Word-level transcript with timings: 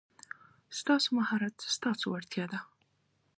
ستاسو 0.79 1.07
مهارت 1.17 1.55
ستاسو 1.75 2.05
وړتیا 2.09 2.45
ده. 2.51 2.59